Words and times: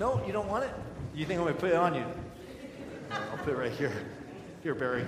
No, 0.00 0.24
you 0.26 0.32
don't 0.32 0.48
want 0.48 0.64
it? 0.64 0.70
You 1.14 1.26
think 1.26 1.38
I'm 1.38 1.44
going 1.44 1.54
to 1.54 1.60
put 1.60 1.72
it 1.72 1.76
on 1.76 1.94
you? 1.94 2.06
I'll 3.10 3.36
put 3.36 3.52
it 3.52 3.56
right 3.58 3.70
here. 3.70 3.92
Here, 4.62 4.74
Barry. 4.74 5.04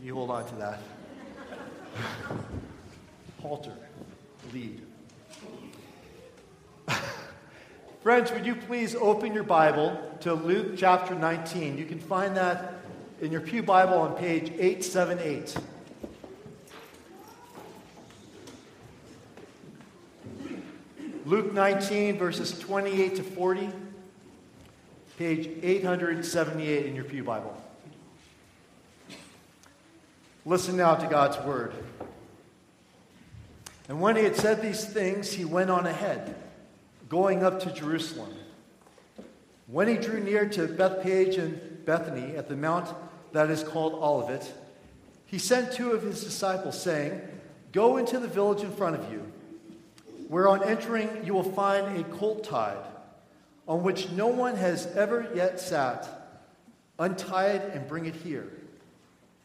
You 0.00 0.14
hold 0.14 0.30
on 0.30 0.46
to 0.46 0.54
that. 0.54 0.78
Halter, 3.42 3.74
lead. 4.52 4.82
Friends, 8.02 8.30
would 8.30 8.46
you 8.46 8.54
please 8.54 8.94
open 8.94 9.34
your 9.34 9.42
Bible 9.42 10.00
to 10.20 10.32
Luke 10.32 10.74
chapter 10.76 11.16
19? 11.16 11.76
You 11.76 11.84
can 11.84 11.98
find 11.98 12.36
that 12.36 12.74
in 13.20 13.32
your 13.32 13.40
Pew 13.40 13.64
Bible 13.64 13.98
on 13.98 14.14
page 14.14 14.50
878. 14.50 15.56
Luke 21.24 21.52
19, 21.52 22.18
verses 22.18 22.58
28 22.58 23.16
to 23.16 23.22
40, 23.22 23.70
page 25.18 25.48
878 25.62 26.86
in 26.86 26.96
your 26.96 27.04
Pew 27.04 27.22
Bible. 27.22 27.56
Listen 30.44 30.76
now 30.76 30.96
to 30.96 31.06
God's 31.06 31.38
word. 31.46 31.74
And 33.88 34.00
when 34.00 34.16
he 34.16 34.24
had 34.24 34.34
said 34.34 34.62
these 34.62 34.84
things, 34.84 35.32
he 35.32 35.44
went 35.44 35.70
on 35.70 35.86
ahead, 35.86 36.34
going 37.08 37.44
up 37.44 37.60
to 37.60 37.72
Jerusalem. 37.72 38.34
When 39.68 39.86
he 39.86 39.94
drew 39.94 40.18
near 40.18 40.48
to 40.48 40.66
Bethphage 40.66 41.36
and 41.36 41.84
Bethany 41.84 42.36
at 42.36 42.48
the 42.48 42.56
mount 42.56 42.92
that 43.30 43.48
is 43.48 43.62
called 43.62 43.94
Olivet, 43.94 44.52
he 45.26 45.38
sent 45.38 45.72
two 45.72 45.92
of 45.92 46.02
his 46.02 46.24
disciples, 46.24 46.82
saying, 46.82 47.20
Go 47.70 47.96
into 47.96 48.18
the 48.18 48.26
village 48.26 48.64
in 48.64 48.72
front 48.72 48.96
of 48.96 49.12
you, 49.12 49.32
where 50.32 50.48
on 50.48 50.64
entering 50.64 51.26
you 51.26 51.34
will 51.34 51.42
find 51.42 51.94
a 51.98 52.04
colt 52.04 52.42
tied, 52.42 52.82
on 53.68 53.82
which 53.82 54.08
no 54.12 54.28
one 54.28 54.56
has 54.56 54.86
ever 54.96 55.30
yet 55.34 55.60
sat. 55.60 56.08
Untie 56.98 57.48
it 57.48 57.74
and 57.74 57.86
bring 57.86 58.06
it 58.06 58.14
here. 58.14 58.50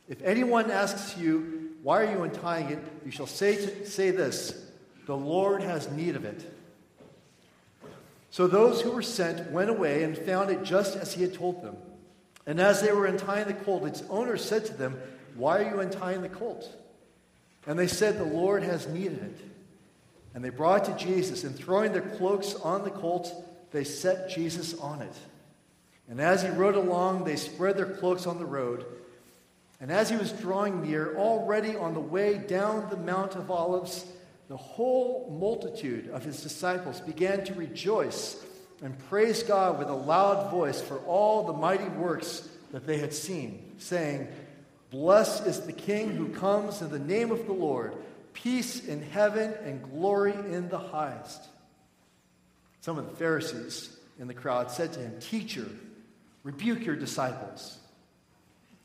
If 0.08 0.22
anyone 0.22 0.72
asks 0.72 1.18
you, 1.18 1.74
Why 1.84 2.04
are 2.04 2.10
you 2.10 2.24
untying 2.24 2.70
it? 2.70 2.80
you 3.04 3.12
shall 3.12 3.28
say, 3.28 3.58
to, 3.58 3.86
say 3.86 4.12
this 4.12 4.66
The 5.08 5.18
Lord 5.18 5.62
has 5.62 5.92
need 5.92 6.16
of 6.16 6.24
it. 6.24 6.50
So 8.32 8.48
those 8.48 8.80
who 8.80 8.92
were 8.92 9.02
sent 9.02 9.52
went 9.52 9.70
away 9.70 10.04
and 10.04 10.18
found 10.18 10.52
it 10.52 10.64
just 10.64 10.96
as 10.96 11.16
he 11.16 11.22
had 11.22 11.34
told 11.34 11.62
them. 11.62 11.76
And 12.46 12.62
as 12.62 12.82
they 12.82 12.94
were 12.94 13.08
untying 13.08 13.48
the 13.48 13.54
colt, 13.54 13.86
its 13.86 14.04
owner 14.10 14.38
said 14.38 14.66
to 14.68 14.74
them, 14.74 14.98
Why 15.36 15.64
are 15.64 15.70
you 15.70 15.82
untying 15.82 16.22
the 16.22 16.30
colt? 16.30 16.74
And 17.66 17.78
they 17.78 17.88
said, 17.88 18.18
The 18.18 18.24
Lord 18.24 18.64
has 18.64 18.88
need 18.88 19.08
of 19.08 19.22
it. 19.22 19.38
And 20.34 20.44
they 20.44 20.50
brought 20.50 20.88
it 20.88 20.98
to 20.98 21.06
Jesus, 21.06 21.44
and 21.44 21.56
throwing 21.56 21.94
their 21.94 22.02
cloaks 22.02 22.54
on 22.56 22.84
the 22.84 22.92
colt, 22.92 23.32
they 23.72 23.84
set 23.84 24.30
Jesus 24.30 24.78
on 24.80 25.02
it. 25.02 25.16
And 26.10 26.22
as 26.22 26.44
he 26.44 26.50
rode 26.50 26.76
along, 26.76 27.24
they 27.24 27.36
spread 27.36 27.78
their 27.78 27.86
cloaks 27.86 28.28
on 28.28 28.38
the 28.38 28.46
road. 28.46 28.86
And 29.80 29.92
as 29.92 30.10
he 30.10 30.16
was 30.16 30.32
drawing 30.32 30.82
near, 30.82 31.16
already 31.18 31.76
on 31.76 31.94
the 31.94 32.00
way 32.00 32.38
down 32.38 32.90
the 32.90 32.98
Mount 32.98 33.36
of 33.36 33.52
Olives, 33.52 34.06
the 34.48 34.58
whole 34.58 35.38
multitude 35.40 36.10
of 36.10 36.24
his 36.24 36.42
disciples 36.42 37.02
began 37.02 37.44
to 37.46 37.54
rejoice 37.54 38.44
and 38.82 38.98
praise 39.10 39.44
God 39.44 39.80
with 39.80 39.90
a 39.90 39.94
loud 39.94 40.52
voice 40.52 40.80
for 40.80 41.00
all 41.00 41.44
the 41.44 41.54
mighty 41.54 41.90
works 41.90 42.48
that 42.72 42.86
they 42.86 42.98
had 42.98 43.14
seen, 43.14 43.74
saying, 43.78 44.28
Blessed 44.90 45.46
is 45.46 45.62
the 45.62 45.74
King 45.74 46.12
who 46.12 46.30
comes 46.30 46.82
in 46.82 46.90
the 46.90 47.00
name 47.00 47.32
of 47.32 47.46
the 47.46 47.54
Lord, 47.54 47.96
peace 48.44 48.86
in 48.86 49.02
heaven 49.02 49.54
and 49.64 49.82
glory 49.92 50.34
in 50.34 50.70
the 50.70 50.78
highest. 50.78 51.48
Some 52.82 52.98
of 52.98 53.10
the 53.10 53.16
Pharisees 53.16 53.98
in 54.20 54.28
the 54.28 54.34
crowd 54.34 54.70
said 54.70 54.94
to 54.94 55.00
him, 55.00 55.20
Teacher, 55.20 55.66
rebuke 56.44 56.86
your 56.86 56.96
disciples. 56.96 57.78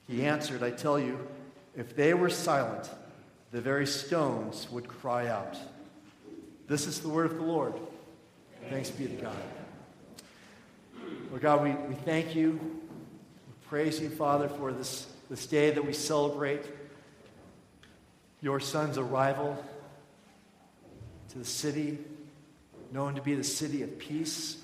He 0.08 0.24
answered, 0.24 0.62
I 0.62 0.70
tell 0.70 0.98
you, 0.98 1.18
if 1.76 1.94
they 1.94 2.14
were 2.14 2.30
silent, 2.30 2.90
the 3.50 3.60
very 3.60 3.86
stones 3.86 4.68
would 4.70 4.88
cry 4.88 5.28
out. 5.28 5.56
This 6.66 6.86
is 6.86 7.00
the 7.00 7.08
word 7.08 7.26
of 7.26 7.36
the 7.36 7.44
Lord. 7.44 7.74
Thanks 8.70 8.90
be 8.90 9.06
to 9.06 9.14
God. 9.14 9.36
Lord 11.28 11.42
God, 11.42 11.62
we, 11.62 11.70
we 11.88 11.94
thank 11.94 12.34
you. 12.34 12.52
We 12.52 13.68
praise 13.68 14.00
you, 14.00 14.08
Father, 14.08 14.48
for 14.48 14.72
this, 14.72 15.06
this 15.28 15.46
day 15.46 15.70
that 15.70 15.84
we 15.84 15.92
celebrate 15.92 16.64
your 18.42 18.60
son's 18.60 18.98
arrival 18.98 19.62
to 21.30 21.38
the 21.38 21.44
city, 21.44 21.98
known 22.90 23.14
to 23.14 23.22
be 23.22 23.34
the 23.34 23.44
city 23.44 23.82
of 23.82 23.98
peace. 23.98 24.62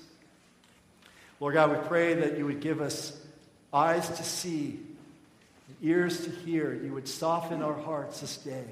Lord 1.39 1.55
God, 1.55 1.71
we 1.71 1.87
pray 1.87 2.13
that 2.15 2.37
you 2.37 2.45
would 2.45 2.59
give 2.59 2.81
us 2.81 3.17
eyes 3.73 4.07
to 4.09 4.23
see 4.23 4.79
ears 5.81 6.25
to 6.25 6.29
hear. 6.29 6.73
You 6.73 6.93
would 6.93 7.07
soften 7.07 7.61
our 7.61 7.73
hearts 7.73 8.19
this 8.19 8.37
day. 8.37 8.65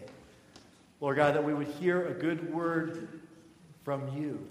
Lord 1.00 1.16
God, 1.16 1.36
that 1.36 1.44
we 1.44 1.54
would 1.54 1.68
hear 1.68 2.06
a 2.06 2.14
good 2.14 2.54
word 2.54 3.08
from 3.84 4.18
you. 4.18 4.46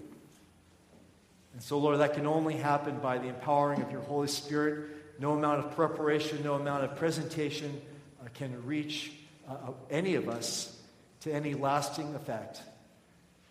And 1.53 1.61
so, 1.61 1.77
Lord, 1.77 1.99
that 1.99 2.13
can 2.13 2.25
only 2.25 2.55
happen 2.55 2.97
by 2.99 3.17
the 3.17 3.27
empowering 3.27 3.81
of 3.81 3.91
your 3.91 4.01
Holy 4.01 4.27
Spirit. 4.27 4.89
No 5.19 5.33
amount 5.33 5.65
of 5.65 5.75
preparation, 5.75 6.43
no 6.43 6.55
amount 6.55 6.83
of 6.83 6.95
presentation 6.95 7.81
uh, 8.21 8.27
can 8.33 8.65
reach 8.65 9.11
uh, 9.47 9.51
uh 9.51 9.71
any 9.89 10.15
of 10.15 10.29
us 10.29 10.77
to 11.21 11.33
any 11.33 11.53
lasting 11.53 12.13
effect. 12.15 12.61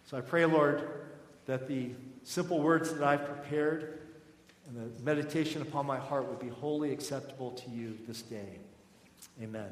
So 0.07 0.17
I 0.17 0.21
pray, 0.21 0.45
Lord, 0.45 0.89
that 1.47 1.69
the 1.69 1.91
simple 2.23 2.61
words 2.61 2.93
that 2.93 3.03
I've 3.03 3.25
prepared 3.25 4.01
and 4.69 4.77
the 4.77 5.03
meditation 5.03 5.63
upon 5.63 5.87
my 5.87 5.99
heart 5.99 6.29
would 6.29 6.41
be 6.41 6.49
wholly 6.49 6.93
acceptable 6.93 7.53
to 7.53 7.71
you 7.71 7.97
this 8.07 8.23
day. 8.23 8.59
Amen. 9.43 9.71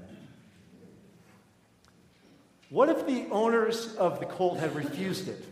What 2.70 2.88
if 2.88 3.06
the 3.06 3.26
owners 3.30 3.94
of 3.96 4.20
the 4.20 4.26
colt 4.26 4.58
had 4.58 4.74
refused 4.74 5.28
it, 5.28 5.44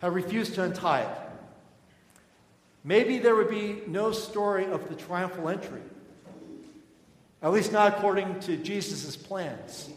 had 0.00 0.12
refused 0.12 0.54
to 0.54 0.64
untie 0.64 1.02
it? 1.02 1.18
Maybe 2.84 3.18
there 3.18 3.34
would 3.34 3.50
be 3.50 3.82
no 3.86 4.12
story 4.12 4.66
of 4.66 4.88
the 4.88 4.94
triumphal 4.94 5.48
entry, 5.48 5.82
at 7.42 7.52
least 7.52 7.72
not 7.72 7.96
according 7.96 8.40
to 8.40 8.56
Jesus' 8.56 9.16
plans. 9.16 9.88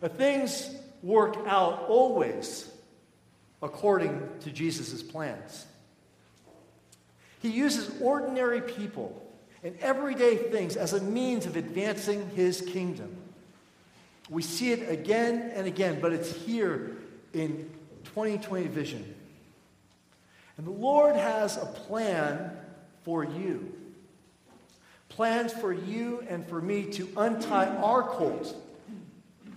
But 0.00 0.16
things 0.16 0.68
work 1.02 1.36
out 1.46 1.86
always 1.88 2.70
according 3.62 4.20
to 4.40 4.50
Jesus' 4.50 5.02
plans. 5.02 5.66
He 7.40 7.48
uses 7.48 7.90
ordinary 8.00 8.60
people 8.60 9.22
and 9.62 9.76
everyday 9.80 10.36
things 10.36 10.76
as 10.76 10.92
a 10.92 11.00
means 11.00 11.46
of 11.46 11.56
advancing 11.56 12.28
his 12.30 12.60
kingdom. 12.60 13.16
We 14.28 14.42
see 14.42 14.72
it 14.72 14.90
again 14.90 15.52
and 15.54 15.66
again, 15.66 15.98
but 16.00 16.12
it's 16.12 16.32
here 16.32 16.96
in 17.32 17.70
2020 18.04 18.66
vision. 18.66 19.14
And 20.56 20.66
the 20.66 20.72
Lord 20.72 21.16
has 21.16 21.56
a 21.56 21.66
plan 21.66 22.50
for 23.04 23.24
you. 23.24 23.72
Plans 25.16 25.50
for 25.50 25.72
you 25.72 26.22
and 26.28 26.46
for 26.46 26.60
me 26.60 26.84
to 26.92 27.08
untie 27.16 27.68
our 27.68 28.02
colt 28.02 28.54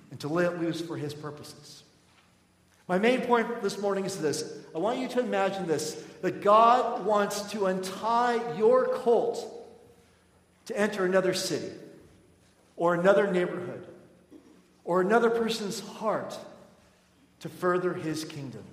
and 0.10 0.18
to 0.22 0.30
let 0.30 0.54
it 0.54 0.62
loose 0.62 0.80
for 0.80 0.96
his 0.96 1.14
purposes. 1.14 1.84
My 2.88 2.98
main 2.98 3.24
point 3.24 3.62
this 3.62 3.78
morning 3.78 4.06
is 4.06 4.18
this 4.22 4.58
I 4.74 4.78
want 4.78 5.00
you 5.00 5.10
to 5.10 5.20
imagine 5.20 5.68
this 5.68 6.02
that 6.22 6.42
God 6.42 7.06
wants 7.06 7.42
to 7.52 7.66
untie 7.66 8.56
your 8.58 8.88
colt 8.88 9.46
to 10.68 10.80
enter 10.80 11.04
another 11.04 11.34
city 11.34 11.74
or 12.78 12.94
another 12.94 13.30
neighborhood 13.30 13.86
or 14.86 15.02
another 15.02 15.30
person's 15.30 15.82
heart 15.82 16.40
to 17.42 17.50
further 17.50 17.94
his 17.94 18.24
kingdom. 18.24 18.64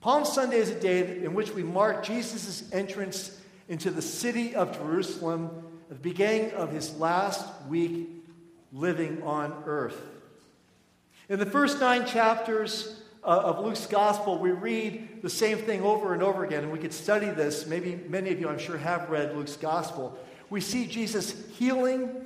Palm 0.00 0.24
Sunday 0.24 0.56
is 0.56 0.70
a 0.70 0.80
day 0.80 1.22
in 1.22 1.34
which 1.34 1.50
we 1.50 1.62
mark 1.62 2.02
Jesus' 2.06 2.72
entrance 2.72 3.38
into 3.68 3.90
the 3.90 4.02
city 4.02 4.54
of 4.54 4.76
Jerusalem 4.76 5.50
at 5.90 6.02
the 6.02 6.08
beginning 6.08 6.52
of 6.52 6.72
his 6.72 6.96
last 6.98 7.46
week 7.68 8.08
living 8.72 9.22
on 9.22 9.62
earth. 9.66 10.00
In 11.28 11.38
the 11.38 11.46
first 11.46 11.80
nine 11.80 12.06
chapters 12.06 13.00
uh, 13.24 13.26
of 13.26 13.64
Luke's 13.64 13.86
gospel, 13.86 14.38
we 14.38 14.52
read 14.52 15.22
the 15.22 15.30
same 15.30 15.58
thing 15.58 15.82
over 15.82 16.14
and 16.14 16.22
over 16.22 16.44
again, 16.44 16.62
and 16.62 16.72
we 16.72 16.78
could 16.78 16.92
study 16.92 17.28
this. 17.28 17.66
Maybe 17.66 18.00
many 18.08 18.30
of 18.30 18.38
you, 18.38 18.48
I'm 18.48 18.58
sure, 18.58 18.76
have 18.76 19.10
read 19.10 19.36
Luke's 19.36 19.56
gospel. 19.56 20.16
We 20.50 20.60
see 20.60 20.86
Jesus 20.86 21.34
healing, 21.56 22.24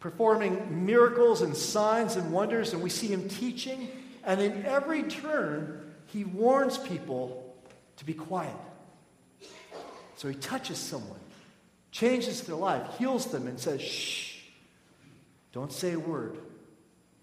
performing 0.00 0.84
miracles 0.84 1.42
and 1.42 1.56
signs 1.56 2.16
and 2.16 2.32
wonders, 2.32 2.72
and 2.72 2.82
we 2.82 2.90
see 2.90 3.06
him 3.06 3.28
teaching. 3.28 3.88
And 4.24 4.40
in 4.40 4.64
every 4.64 5.04
turn, 5.04 5.94
he 6.06 6.24
warns 6.24 6.78
people 6.78 7.54
to 7.98 8.04
be 8.04 8.14
quiet. 8.14 8.56
So 10.16 10.28
he 10.28 10.34
touches 10.34 10.78
someone, 10.78 11.20
changes 11.90 12.42
their 12.42 12.56
life, 12.56 12.98
heals 12.98 13.26
them, 13.26 13.46
and 13.46 13.60
says, 13.60 13.80
Shh, 13.82 14.38
don't 15.52 15.72
say 15.72 15.92
a 15.92 15.98
word. 15.98 16.38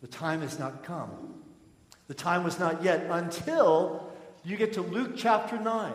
The 0.01 0.07
time 0.07 0.41
has 0.41 0.59
not 0.59 0.83
come. 0.83 1.41
The 2.07 2.13
time 2.13 2.43
was 2.43 2.59
not 2.59 2.83
yet 2.83 3.07
until 3.09 4.11
you 4.43 4.57
get 4.57 4.73
to 4.73 4.81
Luke 4.81 5.13
chapter 5.15 5.59
9. 5.59 5.93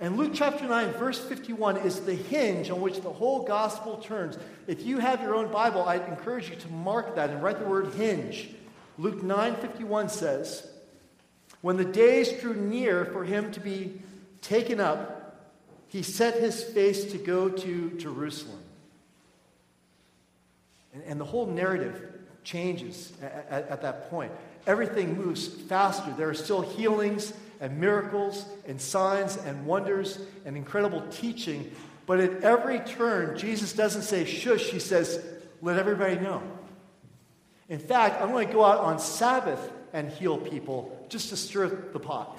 And 0.00 0.16
Luke 0.16 0.32
chapter 0.34 0.66
9, 0.66 0.92
verse 0.94 1.18
51 1.18 1.78
is 1.78 2.00
the 2.00 2.14
hinge 2.14 2.68
on 2.68 2.80
which 2.80 3.00
the 3.00 3.12
whole 3.12 3.44
gospel 3.44 3.98
turns. 3.98 4.36
If 4.66 4.84
you 4.84 4.98
have 4.98 5.22
your 5.22 5.36
own 5.36 5.52
Bible, 5.52 5.84
I 5.84 5.96
encourage 5.96 6.50
you 6.50 6.56
to 6.56 6.68
mark 6.68 7.14
that 7.14 7.30
and 7.30 7.42
write 7.42 7.60
the 7.60 7.64
word 7.64 7.94
hinge. 7.94 8.50
Luke 8.98 9.22
9 9.22 9.56
51 9.56 10.08
says, 10.08 10.68
When 11.60 11.76
the 11.76 11.84
days 11.84 12.32
drew 12.40 12.54
near 12.54 13.04
for 13.04 13.24
him 13.24 13.52
to 13.52 13.60
be 13.60 14.00
taken 14.42 14.80
up, 14.80 15.13
he 15.94 16.02
set 16.02 16.40
his 16.40 16.60
face 16.60 17.04
to 17.12 17.18
go 17.18 17.48
to 17.48 17.90
Jerusalem. 17.98 18.58
And, 20.92 21.04
and 21.04 21.20
the 21.20 21.24
whole 21.24 21.46
narrative 21.46 22.02
changes 22.42 23.12
at, 23.22 23.46
at, 23.48 23.68
at 23.68 23.82
that 23.82 24.10
point. 24.10 24.32
Everything 24.66 25.16
moves 25.16 25.46
faster. 25.46 26.12
There 26.18 26.28
are 26.28 26.34
still 26.34 26.62
healings 26.62 27.32
and 27.60 27.78
miracles 27.78 28.44
and 28.66 28.80
signs 28.80 29.36
and 29.36 29.66
wonders 29.66 30.18
and 30.44 30.56
incredible 30.56 31.00
teaching. 31.12 31.70
But 32.06 32.18
at 32.18 32.42
every 32.42 32.80
turn, 32.80 33.38
Jesus 33.38 33.72
doesn't 33.72 34.02
say 34.02 34.24
shush, 34.24 34.70
he 34.70 34.80
says, 34.80 35.24
let 35.62 35.78
everybody 35.78 36.16
know. 36.16 36.42
In 37.68 37.78
fact, 37.78 38.20
I'm 38.20 38.32
going 38.32 38.48
to 38.48 38.52
go 38.52 38.64
out 38.64 38.80
on 38.80 38.98
Sabbath 38.98 39.70
and 39.92 40.10
heal 40.10 40.38
people 40.38 41.06
just 41.08 41.28
to 41.28 41.36
stir 41.36 41.68
the 41.92 42.00
pot. 42.00 42.36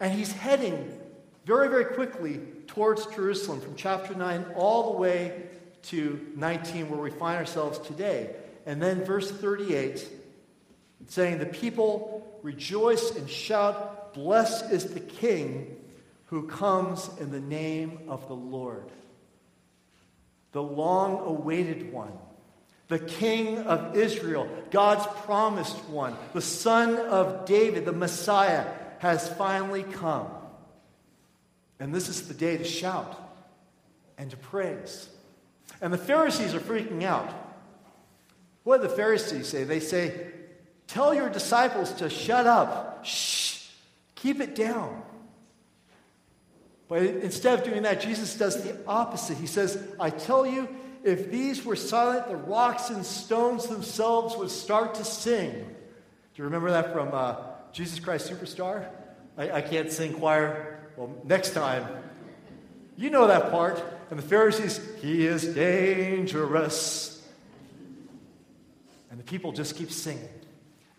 And 0.00 0.12
he's 0.12 0.32
heading 0.32 0.99
very, 1.50 1.66
very 1.66 1.84
quickly 1.84 2.38
towards 2.68 3.06
Jerusalem 3.06 3.60
from 3.60 3.74
chapter 3.74 4.14
9 4.14 4.52
all 4.54 4.92
the 4.92 4.98
way 4.98 5.42
to 5.82 6.24
19, 6.36 6.88
where 6.88 7.00
we 7.00 7.10
find 7.10 7.38
ourselves 7.38 7.80
today. 7.80 8.30
And 8.66 8.80
then 8.80 9.04
verse 9.04 9.28
38, 9.28 10.08
saying, 11.08 11.38
The 11.38 11.46
people 11.46 12.38
rejoice 12.44 13.16
and 13.16 13.28
shout, 13.28 14.14
Blessed 14.14 14.70
is 14.70 14.94
the 14.94 15.00
King 15.00 15.76
who 16.26 16.46
comes 16.46 17.10
in 17.18 17.32
the 17.32 17.40
name 17.40 17.98
of 18.06 18.28
the 18.28 18.36
Lord. 18.36 18.88
The 20.52 20.62
long 20.62 21.18
awaited 21.18 21.92
one, 21.92 22.12
the 22.86 23.00
King 23.00 23.58
of 23.58 23.96
Israel, 23.96 24.48
God's 24.70 25.04
promised 25.24 25.84
one, 25.88 26.14
the 26.32 26.42
Son 26.42 26.94
of 26.94 27.44
David, 27.44 27.86
the 27.86 27.92
Messiah, 27.92 28.66
has 29.00 29.28
finally 29.30 29.82
come. 29.82 30.28
And 31.80 31.94
this 31.94 32.08
is 32.08 32.28
the 32.28 32.34
day 32.34 32.58
to 32.58 32.64
shout 32.64 33.18
and 34.18 34.30
to 34.30 34.36
praise. 34.36 35.08
And 35.80 35.92
the 35.92 35.98
Pharisees 35.98 36.54
are 36.54 36.60
freaking 36.60 37.02
out. 37.02 37.32
What 38.64 38.82
do 38.82 38.88
the 38.88 38.94
Pharisees 38.94 39.48
say? 39.48 39.64
They 39.64 39.80
say, 39.80 40.26
Tell 40.86 41.14
your 41.14 41.30
disciples 41.30 41.92
to 41.94 42.10
shut 42.10 42.46
up. 42.46 43.04
Shh. 43.04 43.66
Keep 44.16 44.40
it 44.40 44.54
down. 44.54 45.02
But 46.88 47.04
instead 47.04 47.58
of 47.58 47.64
doing 47.64 47.82
that, 47.84 48.00
Jesus 48.00 48.36
does 48.36 48.62
the 48.62 48.76
opposite. 48.86 49.38
He 49.38 49.46
says, 49.46 49.80
I 50.00 50.10
tell 50.10 50.44
you, 50.44 50.68
if 51.04 51.30
these 51.30 51.64
were 51.64 51.76
silent, 51.76 52.26
the 52.26 52.36
rocks 52.36 52.90
and 52.90 53.06
stones 53.06 53.68
themselves 53.68 54.36
would 54.36 54.50
start 54.50 54.96
to 54.96 55.04
sing. 55.04 55.52
Do 55.52 55.64
you 56.34 56.44
remember 56.44 56.72
that 56.72 56.92
from 56.92 57.10
uh, 57.12 57.36
Jesus 57.72 58.00
Christ 58.00 58.28
Superstar? 58.28 58.88
I, 59.38 59.50
I 59.52 59.60
can't 59.62 59.90
sing 59.92 60.14
choir. 60.14 60.79
Well, 61.00 61.16
next 61.24 61.54
time. 61.54 61.86
You 62.98 63.08
know 63.08 63.28
that 63.28 63.50
part. 63.50 63.82
And 64.10 64.18
the 64.18 64.22
Pharisees, 64.22 64.78
he 65.00 65.26
is 65.26 65.46
dangerous. 65.54 67.26
And 69.10 69.18
the 69.18 69.24
people 69.24 69.50
just 69.52 69.76
keep 69.76 69.90
singing. 69.90 70.28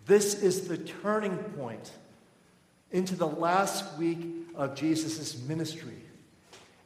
This 0.08 0.42
is 0.42 0.68
the 0.68 0.80
turning 0.80 1.38
point 1.38 1.92
into 2.90 3.16
the 3.16 3.28
last 3.28 3.96
week 4.00 4.26
of 4.56 4.74
Jesus' 4.74 5.40
ministry. 5.44 6.02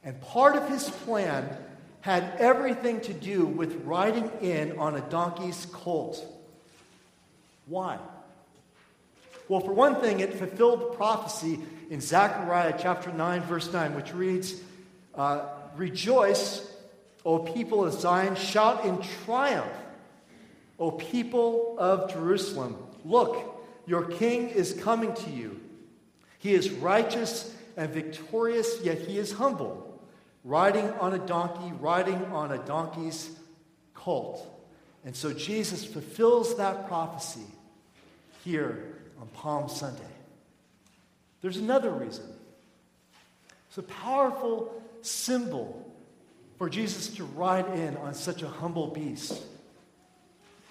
And 0.04 0.20
part 0.20 0.58
of 0.58 0.68
his 0.68 0.90
plan 0.90 1.58
had 2.02 2.36
everything 2.38 3.00
to 3.00 3.14
do 3.14 3.46
with 3.46 3.82
riding 3.86 4.30
in 4.42 4.78
on 4.78 4.98
a 4.98 5.02
donkey's 5.10 5.66
colt. 5.72 6.22
Why? 7.66 7.98
Well, 9.48 9.60
for 9.60 9.74
one 9.74 10.02
thing, 10.02 10.22
it 10.22 10.34
fulfilled 10.34 10.96
prophecy 10.96 11.60
in 11.90 12.02
Zechariah 12.02 12.76
chapter 12.80 13.12
9, 13.12 13.42
verse 13.42 13.72
9, 13.72 13.96
which 13.96 14.14
reads, 14.14 14.56
uh, 15.14 15.46
Rejoice, 15.76 16.68
O 17.24 17.40
people 17.40 17.86
of 17.86 17.94
Zion, 17.94 18.36
shout 18.36 18.86
in 18.86 19.00
triumph, 19.26 19.72
O 20.80 20.92
people 20.92 21.76
of 21.78 22.12
Jerusalem. 22.12 22.76
Look, 23.04 23.38
your 23.86 24.06
king 24.06 24.50
is 24.50 24.74
coming 24.74 25.14
to 25.14 25.30
you. 25.30 25.60
He 26.40 26.54
is 26.54 26.72
righteous 26.72 27.54
and 27.78 27.92
victorious, 27.92 28.82
yet 28.82 29.00
he 29.00 29.20
is 29.20 29.32
humble, 29.32 30.02
riding 30.44 30.90
on 30.92 31.14
a 31.14 31.20
donkey, 31.20 31.72
riding 31.80 32.24
on 32.26 32.52
a 32.52 32.58
donkey's 32.58 33.30
colt. 33.94 34.48
And 35.04 35.16
so 35.16 35.34
Jesus 35.34 35.86
fulfills 35.86 36.58
that 36.58 36.88
prophecy 36.88 37.46
here 38.44 38.95
on 39.20 39.28
Palm 39.28 39.70
Sunday. 39.70 40.04
There's 41.42 41.58
another 41.58 41.92
reason. 41.92 42.26
It's 43.68 43.78
a 43.78 43.84
powerful 43.84 44.82
symbol 45.02 45.86
for 46.58 46.70
Jesus 46.70 47.10
to 47.16 47.26
ride 47.26 47.68
in 47.78 47.98
on 47.98 48.14
such 48.14 48.42
a 48.42 48.48
humble 48.48 48.88
beast. 48.88 49.42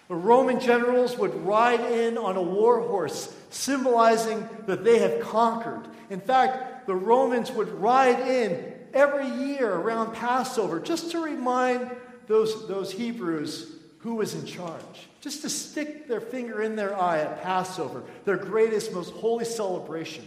The 0.08 0.14
Roman 0.14 0.60
generals 0.60 1.16
would 1.16 1.34
ride 1.46 1.80
in 1.80 2.18
on 2.18 2.36
a 2.36 2.42
war 2.42 2.80
horse, 2.80 3.34
symbolizing 3.50 4.48
that 4.66 4.84
they 4.84 4.98
have 4.98 5.20
conquered. 5.20 5.86
In 6.10 6.20
fact, 6.20 6.86
the 6.86 6.94
Romans 6.94 7.50
would 7.52 7.68
ride 7.70 8.20
in 8.20 8.74
every 8.92 9.28
year 9.46 9.72
around 9.72 10.14
Passover 10.14 10.80
just 10.80 11.10
to 11.12 11.20
remind 11.20 11.90
those, 12.26 12.68
those 12.68 12.92
Hebrews 12.92 13.73
who 14.04 14.16
was 14.16 14.34
in 14.34 14.44
charge, 14.44 15.08
just 15.22 15.40
to 15.40 15.48
stick 15.48 16.06
their 16.08 16.20
finger 16.20 16.62
in 16.62 16.76
their 16.76 16.94
eye 16.94 17.20
at 17.20 17.42
Passover, 17.42 18.02
their 18.26 18.36
greatest, 18.36 18.92
most 18.92 19.14
holy 19.14 19.46
celebration. 19.46 20.22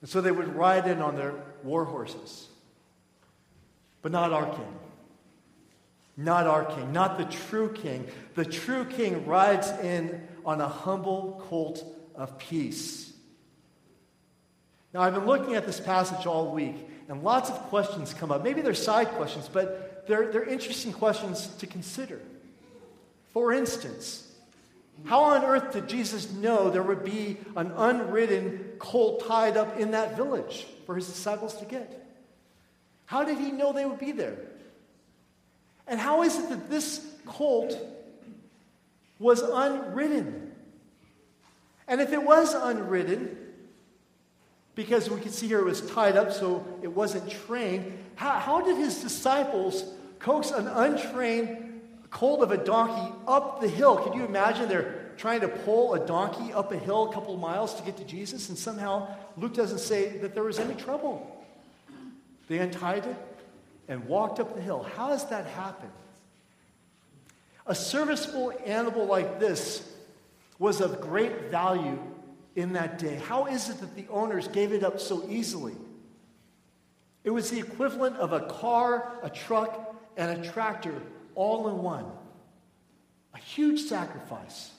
And 0.00 0.08
so 0.08 0.22
they 0.22 0.30
would 0.30 0.56
ride 0.56 0.86
in 0.86 1.02
on 1.02 1.14
their 1.14 1.34
war 1.62 1.84
horses. 1.84 2.48
But 4.00 4.12
not 4.12 4.32
our 4.32 4.46
king. 4.46 4.74
Not 6.16 6.46
our 6.46 6.64
king, 6.64 6.90
not 6.90 7.18
the 7.18 7.26
true 7.26 7.70
king. 7.70 8.06
The 8.34 8.46
true 8.46 8.86
king 8.86 9.26
rides 9.26 9.68
in 9.82 10.26
on 10.46 10.62
a 10.62 10.68
humble 10.68 11.44
colt 11.50 11.84
of 12.14 12.38
peace. 12.38 13.12
Now, 14.94 15.02
I've 15.02 15.12
been 15.12 15.26
looking 15.26 15.54
at 15.54 15.66
this 15.66 15.80
passage 15.80 16.24
all 16.24 16.50
week, 16.50 16.76
and 17.10 17.22
lots 17.22 17.50
of 17.50 17.56
questions 17.64 18.14
come 18.14 18.32
up. 18.32 18.42
Maybe 18.42 18.62
they're 18.62 18.72
side 18.72 19.08
questions, 19.08 19.50
but 19.52 20.06
they're, 20.06 20.32
they're 20.32 20.48
interesting 20.48 20.94
questions 20.94 21.48
to 21.58 21.66
consider. 21.66 22.22
For 23.34 23.52
instance, 23.52 24.32
how 25.04 25.24
on 25.24 25.44
earth 25.44 25.72
did 25.72 25.88
Jesus 25.88 26.32
know 26.32 26.70
there 26.70 26.84
would 26.84 27.04
be 27.04 27.36
an 27.56 27.72
unridden 27.76 28.76
colt 28.78 29.26
tied 29.26 29.56
up 29.56 29.78
in 29.78 29.90
that 29.90 30.16
village 30.16 30.66
for 30.86 30.94
his 30.94 31.06
disciples 31.06 31.56
to 31.56 31.64
get? 31.64 32.06
How 33.06 33.24
did 33.24 33.38
he 33.38 33.50
know 33.50 33.72
they 33.72 33.84
would 33.84 33.98
be 33.98 34.12
there? 34.12 34.38
And 35.86 36.00
how 36.00 36.22
is 36.22 36.38
it 36.38 36.48
that 36.48 36.70
this 36.70 37.04
colt 37.26 37.76
was 39.18 39.42
unridden? 39.42 40.52
And 41.88 42.00
if 42.00 42.12
it 42.12 42.22
was 42.22 42.54
unridden, 42.54 43.36
because 44.76 45.10
we 45.10 45.20
can 45.20 45.32
see 45.32 45.48
here 45.48 45.58
it 45.58 45.64
was 45.64 45.82
tied 45.90 46.16
up 46.16 46.32
so 46.32 46.64
it 46.82 46.88
wasn't 46.88 47.28
trained, 47.28 47.98
how, 48.14 48.38
how 48.38 48.60
did 48.60 48.76
his 48.76 49.02
disciples 49.02 49.84
coax 50.20 50.52
an 50.52 50.68
untrained 50.68 51.63
colt 52.14 52.42
of 52.42 52.52
a 52.52 52.56
donkey 52.56 53.12
up 53.26 53.60
the 53.60 53.68
hill? 53.68 53.96
Can 53.96 54.12
you 54.12 54.24
imagine 54.24 54.68
they're 54.68 55.10
trying 55.16 55.40
to 55.40 55.48
pull 55.48 55.94
a 55.94 56.06
donkey 56.06 56.52
up 56.52 56.72
a 56.72 56.78
hill 56.78 57.10
a 57.10 57.12
couple 57.12 57.36
miles 57.36 57.74
to 57.74 57.82
get 57.82 57.96
to 57.96 58.04
Jesus, 58.04 58.48
and 58.48 58.56
somehow 58.56 59.08
Luke 59.36 59.52
doesn't 59.52 59.80
say 59.80 60.18
that 60.18 60.32
there 60.32 60.44
was 60.44 60.60
any 60.60 60.74
trouble. 60.74 61.44
They 62.48 62.58
untied 62.58 63.04
it, 63.04 63.16
and 63.88 64.06
walked 64.06 64.38
up 64.38 64.54
the 64.54 64.60
hill. 64.60 64.86
How 64.96 65.08
does 65.08 65.28
that 65.28 65.46
happen? 65.46 65.90
A 67.66 67.74
serviceable 67.74 68.52
animal 68.64 69.06
like 69.06 69.40
this 69.40 69.90
was 70.58 70.80
of 70.80 71.00
great 71.00 71.50
value 71.50 71.98
in 72.54 72.74
that 72.74 72.98
day. 72.98 73.20
How 73.26 73.46
is 73.46 73.70
it 73.70 73.80
that 73.80 73.96
the 73.96 74.06
owners 74.08 74.46
gave 74.48 74.72
it 74.72 74.84
up 74.84 75.00
so 75.00 75.28
easily? 75.28 75.74
It 77.24 77.30
was 77.30 77.50
the 77.50 77.58
equivalent 77.58 78.16
of 78.16 78.32
a 78.32 78.40
car, 78.40 79.18
a 79.22 79.30
truck, 79.30 79.96
and 80.16 80.38
a 80.38 80.50
tractor 80.52 80.94
all 81.34 81.68
in 81.68 81.82
one. 81.82 82.06
A 83.34 83.38
huge 83.38 83.82
sacrifice. 83.82 84.70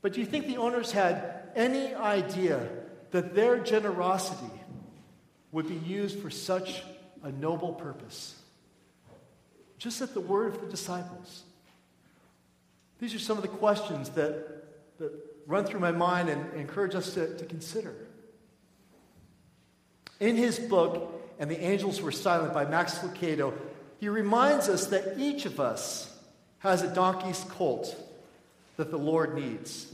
But 0.00 0.12
do 0.12 0.20
you 0.20 0.26
think 0.26 0.46
the 0.46 0.56
owners 0.56 0.92
had 0.92 1.50
any 1.54 1.94
idea 1.94 2.68
that 3.10 3.34
their 3.34 3.58
generosity 3.58 4.60
would 5.52 5.68
be 5.68 5.74
used 5.74 6.20
for 6.20 6.30
such 6.30 6.82
a 7.22 7.32
noble 7.32 7.72
purpose. 7.72 8.36
Just 9.78 10.02
at 10.02 10.14
the 10.14 10.20
word 10.20 10.54
of 10.54 10.60
the 10.60 10.66
disciples. 10.66 11.44
These 13.00 13.14
are 13.14 13.18
some 13.18 13.36
of 13.36 13.42
the 13.42 13.48
questions 13.48 14.10
that, 14.10 14.98
that 14.98 15.12
run 15.46 15.64
through 15.64 15.80
my 15.80 15.92
mind 15.92 16.28
and 16.28 16.52
encourage 16.54 16.94
us 16.94 17.14
to, 17.14 17.36
to 17.38 17.44
consider. 17.44 17.94
In 20.20 20.36
his 20.36 20.58
book, 20.58 21.14
And 21.38 21.48
the 21.48 21.60
Angels 21.60 22.02
Were 22.02 22.10
Silent 22.10 22.52
by 22.52 22.64
Max 22.64 22.98
Lucado, 22.98 23.54
he 23.98 24.08
reminds 24.08 24.68
us 24.68 24.86
that 24.86 25.18
each 25.18 25.44
of 25.46 25.58
us 25.60 26.14
has 26.60 26.82
a 26.82 26.92
donkey's 26.92 27.44
colt 27.50 27.96
that 28.76 28.90
the 28.90 28.96
Lord 28.98 29.34
needs. 29.34 29.92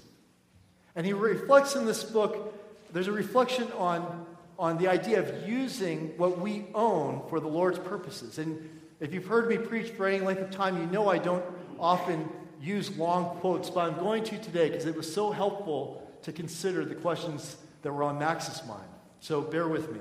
And 0.94 1.06
he 1.06 1.12
reflects 1.12 1.75
in 1.75 1.87
this 1.87 2.04
book, 2.04 2.54
there's 2.92 3.08
a 3.08 3.12
reflection 3.12 3.70
on, 3.73 4.26
on 4.58 4.78
the 4.78 4.88
idea 4.88 5.20
of 5.20 5.49
using 5.49 6.16
what 6.16 6.38
we 6.38 6.66
own 6.75 7.23
for 7.28 7.40
the 7.40 7.49
Lord's 7.49 7.78
purposes. 7.78 8.38
And 8.38 8.68
if 9.00 9.12
you've 9.12 9.26
heard 9.26 9.49
me 9.49 9.58
preach 9.58 9.90
for 9.90 10.06
any 10.06 10.25
length 10.25 10.42
of 10.42 10.50
time, 10.50 10.80
you 10.80 10.87
know 10.87 11.08
I 11.08 11.18
don't 11.18 11.44
often 11.80 12.28
use 12.61 12.96
long 12.96 13.37
quotes, 13.40 13.70
but 13.70 13.80
I'm 13.80 13.99
going 13.99 14.23
to 14.25 14.38
today 14.38 14.70
because 14.70 14.87
it 14.87 14.96
was 14.96 15.12
so 15.12 15.30
helpful 15.30 16.06
to 16.23 16.32
consider 16.32 16.84
the 16.84 16.94
questions 16.94 17.56
that 17.82 17.92
were 17.92 18.02
on 18.02 18.18
Max's 18.18 18.66
mind. 18.66 18.88
So 19.20 19.42
bear 19.42 19.68
with 19.68 19.92
me. 19.92 20.00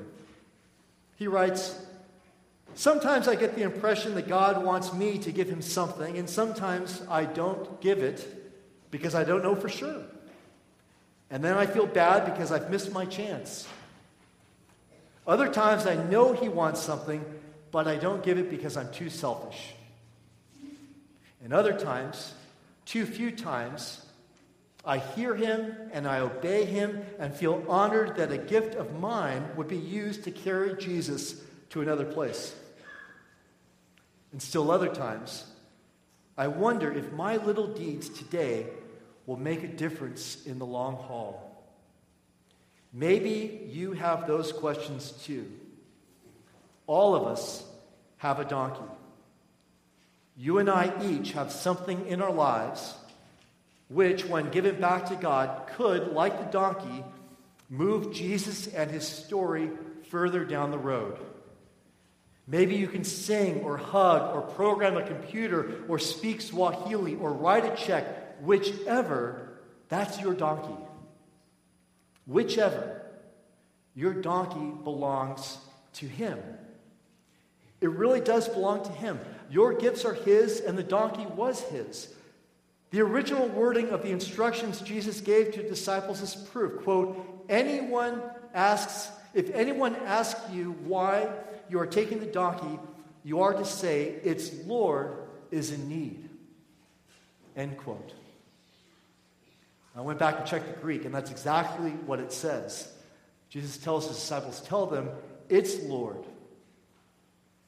He 1.16 1.28
writes, 1.28 1.86
Sometimes 2.76 3.28
I 3.28 3.36
get 3.36 3.56
the 3.56 3.62
impression 3.62 4.16
that 4.16 4.28
God 4.28 4.64
wants 4.64 4.94
me 4.94 5.20
to 5.20 5.32
give 5.32 5.48
him 5.48 5.62
something, 5.62 6.18
and 6.18 6.30
sometimes 6.30 7.02
I 7.10 7.26
don't 7.26 7.80
give 7.82 8.00
it 8.00 8.28
because 8.90 9.14
I 9.16 9.24
don't 9.24 9.44
know 9.44 9.56
for 9.56 9.70
sure. 9.70 10.04
And 11.30 11.44
then 11.44 11.58
I 11.58 11.66
feel 11.66 11.88
bad 11.88 12.26
because 12.26 12.52
I've 12.52 12.70
missed 12.70 12.92
my 12.92 13.06
chance. 13.06 13.68
Other 15.26 15.48
times 15.48 15.86
I 15.86 15.96
know 15.96 16.34
he 16.34 16.50
wants 16.50 16.82
something, 16.82 17.24
but 17.72 17.88
I 17.88 17.96
don't 17.96 18.24
give 18.24 18.38
it 18.38 18.50
because 18.50 18.76
I'm 18.76 18.92
too 18.92 19.10
selfish. 19.10 19.74
And 21.44 21.54
other 21.54 21.74
times, 21.74 22.34
too 22.86 23.06
few 23.06 23.32
times, 23.32 24.06
I 24.86 24.98
hear 24.98 25.36
him 25.36 25.76
and 25.92 26.08
I 26.08 26.20
obey 26.20 26.66
him 26.66 27.06
and 27.20 27.34
feel 27.34 27.64
honored 27.68 28.18
that 28.18 28.32
a 28.32 28.38
gift 28.38 28.76
of 28.76 29.00
mine 29.00 29.46
would 29.56 29.68
be 29.68 29.78
used 29.78 30.24
to 30.26 30.32
carry 30.32 30.76
Jesus 30.76 31.42
to 31.70 31.82
another 31.82 32.06
place. 32.06 32.56
And 34.34 34.42
still 34.42 34.70
other 34.72 34.90
times, 34.90 35.46
I 36.38 36.48
wonder 36.48 36.92
if 36.92 37.14
my 37.14 37.38
little 37.38 37.68
deeds 37.68 38.10
today 38.10 38.66
will 39.26 39.38
make 39.38 39.64
a 39.64 39.68
difference 39.68 40.46
in 40.46 40.60
the 40.60 40.66
long 40.66 40.96
haul. 40.96 41.50
Maybe 42.92 43.70
you 43.72 43.94
have 43.94 44.28
those 44.28 44.52
questions 44.52 45.12
too. 45.24 45.50
All 46.88 47.16
of 47.16 47.24
us 47.24 47.64
have 48.18 48.40
a 48.40 48.46
donkey. 48.46 48.84
You 50.36 50.58
and 50.58 50.70
I 50.70 50.92
each 51.04 51.34
have 51.34 51.52
something 51.52 52.08
in 52.08 52.22
our 52.22 52.34
lives 52.34 52.96
which, 53.90 54.26
when 54.26 54.50
given 54.50 54.82
back 54.82 55.06
to 55.08 55.16
God, 55.16 55.68
could, 55.76 56.14
like 56.14 56.40
the 56.40 56.52
donkey, 56.52 57.04
move 57.70 58.12
Jesus 58.12 58.66
and 58.68 58.90
his 58.90 59.08
story 59.08 59.70
further 60.10 60.44
down 60.44 60.72
the 60.72 60.78
road. 60.78 61.18
Maybe 62.46 62.76
you 62.76 62.88
can 62.88 63.04
sing 63.04 63.62
or 63.62 63.78
hug 63.78 64.36
or 64.36 64.42
program 64.42 64.98
a 64.98 65.08
computer 65.08 65.86
or 65.88 65.98
speak 65.98 66.42
Swahili 66.42 67.16
or 67.16 67.32
write 67.32 67.66
a 67.66 67.76
check, 67.76 68.42
whichever, 68.42 69.60
that's 69.88 70.20
your 70.20 70.34
donkey. 70.34 70.76
Whichever, 72.26 73.02
your 73.96 74.14
donkey 74.14 74.74
belongs 74.84 75.58
to 75.94 76.06
him. 76.06 76.40
It 77.80 77.90
really 77.90 78.22
does 78.22 78.48
belong 78.48 78.84
to 78.84 78.92
him. 78.92 79.20
Your 79.50 79.74
gifts 79.74 80.06
are 80.06 80.14
his, 80.14 80.62
and 80.62 80.78
the 80.78 80.84
donkey 80.84 81.26
was 81.26 81.62
his. 81.62 82.14
The 82.92 83.02
original 83.02 83.48
wording 83.48 83.90
of 83.90 84.04
the 84.04 84.12
instructions 84.12 84.82
Jesus 84.82 85.20
gave 85.20 85.54
to 85.54 85.68
disciples 85.68 86.22
is 86.22 86.36
proof. 86.36 86.84
Quote, 86.84 87.46
anyone 87.50 88.22
asks, 88.54 89.10
if 89.34 89.50
anyone 89.52 89.96
asks 89.96 90.42
you 90.52 90.72
why 90.86 91.28
you 91.70 91.80
are 91.80 91.88
taking 91.88 92.20
the 92.20 92.26
donkey, 92.26 92.80
you 93.24 93.42
are 93.42 93.54
to 93.54 93.66
say, 93.66 94.04
its 94.24 94.54
Lord 94.66 95.18
is 95.52 95.72
in 95.72 95.88
need. 95.88 96.30
End 97.56 97.78
quote. 97.78 98.14
I 99.96 100.02
went 100.02 100.20
back 100.20 100.40
and 100.40 100.48
checked 100.48 100.68
the 100.68 100.82
Greek, 100.82 101.06
and 101.06 101.14
that's 101.14 101.30
exactly 101.30 101.92
what 101.92 102.20
it 102.20 102.32
says. 102.32 102.92
Jesus 103.50 103.78
tells 103.78 104.08
his 104.08 104.18
disciples, 104.18 104.62
Tell 104.62 104.88
them, 104.88 105.10
its 105.50 105.80
Lord 105.84 106.26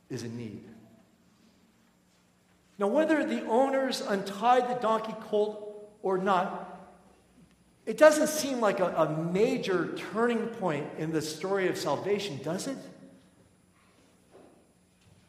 is 0.10 0.24
in 0.24 0.36
need. 0.36 0.64
Now, 2.78 2.88
whether 2.88 3.24
the 3.24 3.46
owners 3.46 4.02
untied 4.02 4.70
the 4.70 4.82
donkey 4.82 5.14
colt 5.22 5.88
or 6.02 6.18
not, 6.18 6.76
it 7.86 7.98
doesn't 7.98 8.28
seem 8.28 8.60
like 8.60 8.80
a, 8.80 8.88
a 8.88 9.10
major 9.32 9.96
turning 10.12 10.48
point 10.48 10.88
in 10.98 11.12
the 11.12 11.22
story 11.22 11.68
of 11.68 11.78
salvation, 11.78 12.40
does 12.44 12.68
it? 12.68 12.78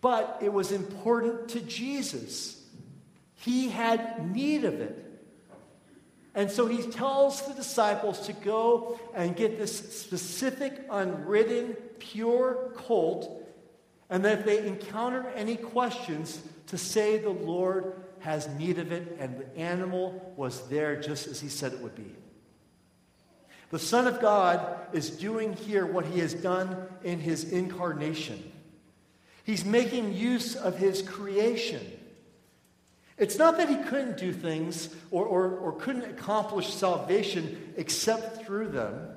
But 0.07 0.39
it 0.41 0.53
was 0.53 0.71
important 0.71 1.49
to 1.49 1.61
Jesus. 1.61 2.63
He 3.35 3.71
had 3.71 4.33
need 4.33 4.65
of 4.65 4.81
it. 4.81 5.05
And 6.33 6.49
so 6.49 6.67
he 6.67 6.81
tells 6.93 7.43
the 7.43 7.55
disciples 7.55 8.21
to 8.29 8.33
go 8.33 9.01
and 9.17 9.35
get 9.35 9.59
this 9.59 10.01
specific, 10.01 10.81
unridden, 10.93 11.73
pure 11.99 12.71
colt, 12.77 13.45
and 14.09 14.25
that 14.25 14.39
if 14.39 14.47
they 14.47 14.65
encounter 14.65 15.27
any 15.35 15.57
questions, 15.57 16.41
to 16.69 16.79
say 16.79 17.19
the 17.19 17.31
Lord 17.31 18.01
has 18.21 18.47
need 18.51 18.79
of 18.79 18.93
it, 18.93 19.17
and 19.19 19.41
the 19.41 19.59
animal 19.59 20.33
was 20.37 20.69
there 20.69 21.01
just 21.01 21.27
as 21.27 21.41
he 21.41 21.49
said 21.49 21.73
it 21.73 21.81
would 21.81 21.97
be. 21.97 22.15
The 23.71 23.81
Son 23.81 24.07
of 24.07 24.21
God 24.21 24.87
is 24.93 25.11
doing 25.11 25.55
here 25.55 25.85
what 25.85 26.07
he 26.07 26.21
has 26.21 26.33
done 26.33 26.87
in 27.03 27.19
his 27.19 27.51
incarnation. 27.51 28.53
He's 29.47 29.65
making 29.65 30.13
use 30.13 30.57
of 30.57 30.77
his 30.77 31.03
creation. 31.03 31.81
It's 33.17 33.39
not 33.39 33.59
that 33.59 33.69
he 33.69 33.77
couldn't 33.77 34.17
do 34.17 34.33
things 34.33 34.93
or, 35.13 35.25
or, 35.25 35.57
or 35.59 35.73
couldn't 35.75 36.03
accomplish 36.03 36.75
salvation 36.75 37.73
except 37.77 38.45
through 38.45 38.71
them, 38.71 39.09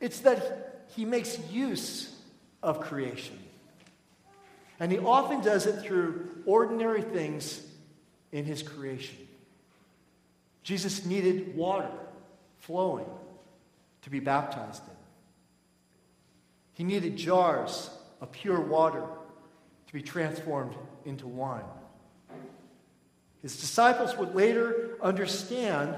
it's 0.00 0.18
that 0.20 0.84
he 0.96 1.04
makes 1.04 1.38
use 1.48 2.12
of 2.60 2.80
creation. 2.80 3.38
And 4.80 4.90
he 4.90 4.98
often 4.98 5.42
does 5.42 5.64
it 5.66 5.80
through 5.80 6.28
ordinary 6.44 7.02
things 7.02 7.62
in 8.32 8.44
his 8.44 8.64
creation. 8.64 9.28
Jesus 10.64 11.06
needed 11.06 11.54
water 11.54 11.92
flowing 12.58 13.06
to 14.02 14.10
be 14.10 14.18
baptized 14.18 14.82
in. 14.88 14.94
He 16.72 16.82
needed 16.82 17.16
jars 17.16 17.90
of 18.20 18.32
pure 18.32 18.60
water 18.60 19.04
to 19.90 19.94
be 19.94 20.02
transformed 20.02 20.72
into 21.04 21.26
wine. 21.26 21.64
His 23.42 23.60
disciples 23.60 24.16
would 24.16 24.36
later 24.36 24.90
understand 25.02 25.96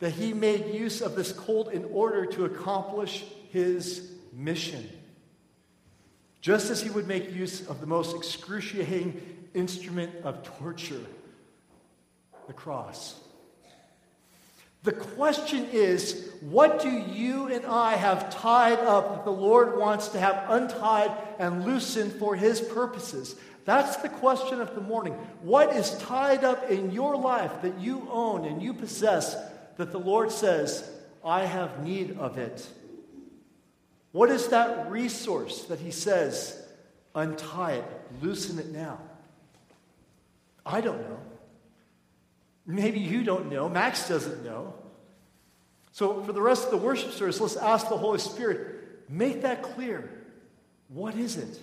that 0.00 0.10
he 0.10 0.34
made 0.34 0.74
use 0.74 1.00
of 1.00 1.16
this 1.16 1.32
colt 1.32 1.72
in 1.72 1.86
order 1.86 2.26
to 2.26 2.44
accomplish 2.44 3.24
his 3.50 4.12
mission. 4.30 4.86
Just 6.42 6.70
as 6.70 6.82
he 6.82 6.90
would 6.90 7.08
make 7.08 7.34
use 7.34 7.66
of 7.66 7.80
the 7.80 7.86
most 7.86 8.14
excruciating 8.14 9.48
instrument 9.54 10.12
of 10.22 10.42
torture, 10.58 11.00
the 12.46 12.52
cross. 12.52 13.18
The 14.88 14.94
question 14.94 15.68
is 15.70 16.30
what 16.40 16.80
do 16.80 16.88
you 16.88 17.48
and 17.48 17.66
I 17.66 17.94
have 17.94 18.30
tied 18.30 18.78
up 18.78 19.10
that 19.10 19.24
the 19.26 19.30
Lord 19.30 19.76
wants 19.76 20.08
to 20.08 20.18
have 20.18 20.46
untied 20.48 21.10
and 21.38 21.66
loosened 21.66 22.14
for 22.14 22.34
his 22.34 22.62
purposes? 22.62 23.36
That's 23.66 23.96
the 23.96 24.08
question 24.08 24.62
of 24.62 24.74
the 24.74 24.80
morning. 24.80 25.12
What 25.42 25.76
is 25.76 25.90
tied 25.98 26.42
up 26.42 26.70
in 26.70 26.90
your 26.90 27.16
life 27.16 27.60
that 27.60 27.78
you 27.78 28.08
own 28.10 28.46
and 28.46 28.62
you 28.62 28.72
possess 28.72 29.36
that 29.76 29.92
the 29.92 30.00
Lord 30.00 30.32
says, 30.32 30.90
I 31.22 31.44
have 31.44 31.84
need 31.84 32.16
of 32.16 32.38
it? 32.38 32.66
What 34.12 34.30
is 34.30 34.48
that 34.48 34.90
resource 34.90 35.64
that 35.64 35.80
he 35.80 35.90
says, 35.90 36.66
untie 37.14 37.72
it, 37.72 38.00
loosen 38.22 38.58
it 38.58 38.72
now? 38.72 38.98
I 40.64 40.80
don't 40.80 41.02
know. 41.02 41.27
Maybe 42.68 43.00
you 43.00 43.24
don't 43.24 43.50
know. 43.50 43.66
Max 43.66 44.06
doesn't 44.08 44.44
know. 44.44 44.74
So, 45.92 46.22
for 46.22 46.34
the 46.34 46.42
rest 46.42 46.66
of 46.66 46.70
the 46.70 46.76
worship 46.76 47.12
service, 47.12 47.40
let's 47.40 47.56
ask 47.56 47.88
the 47.88 47.96
Holy 47.96 48.18
Spirit, 48.18 49.08
make 49.08 49.40
that 49.42 49.62
clear. 49.62 50.10
What 50.88 51.16
is 51.16 51.38
it? 51.38 51.58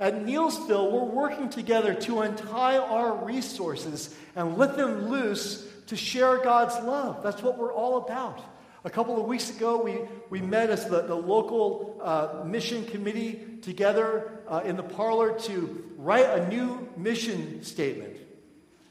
At 0.00 0.24
Neelsville, 0.24 0.90
we're 0.90 1.04
working 1.04 1.50
together 1.50 1.94
to 1.94 2.22
untie 2.22 2.78
our 2.78 3.24
resources 3.24 4.16
and 4.34 4.56
let 4.56 4.76
them 4.76 5.10
loose 5.10 5.68
to 5.86 5.96
share 5.96 6.38
God's 6.38 6.74
love. 6.82 7.22
That's 7.22 7.42
what 7.42 7.58
we're 7.58 7.74
all 7.74 7.98
about. 7.98 8.42
A 8.84 8.90
couple 8.90 9.20
of 9.20 9.26
weeks 9.26 9.50
ago, 9.50 9.82
we, 9.82 9.98
we 10.30 10.40
met 10.40 10.70
as 10.70 10.88
the, 10.88 11.02
the 11.02 11.14
local 11.14 12.00
uh, 12.02 12.42
mission 12.46 12.86
committee 12.86 13.58
together 13.60 14.40
uh, 14.48 14.62
in 14.64 14.76
the 14.76 14.82
parlor 14.82 15.38
to 15.40 15.92
write 15.98 16.26
a 16.26 16.48
new 16.48 16.88
mission 16.96 17.62
statement 17.62 18.23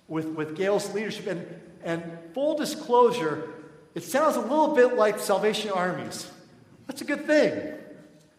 with, 0.07 0.27
with 0.27 0.55
Gail's 0.55 0.93
leadership. 0.93 1.27
And, 1.27 1.45
and 1.83 2.03
full 2.33 2.57
disclosure, 2.57 3.49
it 3.95 4.03
sounds 4.03 4.35
a 4.35 4.41
little 4.41 4.75
bit 4.75 4.95
like 4.95 5.19
Salvation 5.19 5.71
Armies. 5.71 6.29
That's 6.87 7.01
a 7.01 7.05
good 7.05 7.25
thing. 7.25 7.73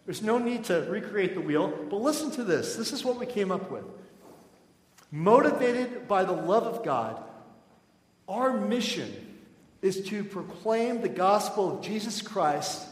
There's 0.06 0.23
no 0.23 0.38
need 0.38 0.64
to 0.64 0.87
recreate 0.90 1.35
the 1.35 1.40
wheel, 1.40 1.73
but 1.90 1.97
listen 1.97 2.30
to 2.33 2.44
this. 2.44 2.76
This 2.76 2.92
is 2.92 3.04
what 3.04 3.18
we 3.18 3.26
came 3.26 3.50
up 3.50 3.71
with. 3.71 3.85
Motivated 5.11 6.06
by 6.09 6.25
the 6.25 6.33
love 6.33 6.64
of 6.64 6.85
God, 6.85 7.23
our 8.28 8.52
mission 8.52 9.12
is 9.80 10.02
to 10.09 10.25
proclaim 10.25 11.00
the 11.00 11.09
gospel 11.09 11.76
of 11.78 11.85
Jesus 11.85 12.21
Christ 12.21 12.87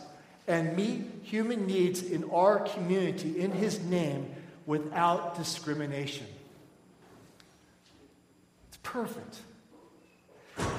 and 0.47 0.77
meet 0.77 1.05
human 1.23 1.67
needs 1.67 2.03
in 2.03 2.31
our 2.31 2.61
community 2.61 3.41
in 3.41 3.51
his 3.51 3.81
name 3.81 4.31
without 4.67 5.37
discrimination. 5.37 6.27
Perfect. 8.83 9.39